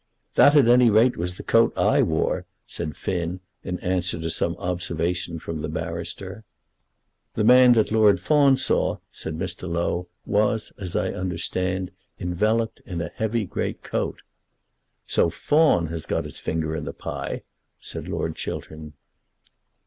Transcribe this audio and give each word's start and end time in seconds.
"That 0.33 0.55
at 0.55 0.67
any 0.67 0.89
rate 0.89 1.15
was 1.15 1.37
the 1.37 1.43
coat 1.43 1.73
I 1.77 2.01
wore," 2.01 2.47
said 2.65 2.97
Finn, 2.97 3.39
in 3.63 3.77
answer 3.81 4.19
to 4.19 4.31
some 4.31 4.55
observation 4.57 5.37
from 5.37 5.59
the 5.59 5.69
barrister. 5.69 6.43
"The 7.35 7.43
man 7.43 7.73
that 7.73 7.91
Lord 7.91 8.19
Fawn 8.19 8.57
saw," 8.57 8.97
said 9.11 9.37
Mr. 9.37 9.69
Low, 9.69 10.07
"was, 10.25 10.73
as 10.79 10.95
I 10.95 11.11
understand, 11.13 11.91
enveloped 12.19 12.81
in 12.83 12.99
a 12.99 13.09
heavy 13.13 13.45
great 13.45 13.83
coat." 13.83 14.23
"So 15.05 15.29
Fawn 15.29 15.85
has 15.89 16.07
got 16.07 16.23
his 16.25 16.39
finger 16.39 16.75
in 16.75 16.85
the 16.85 16.93
pie!" 16.93 17.43
said 17.79 18.07
Lord 18.07 18.35
Chiltern. 18.35 18.93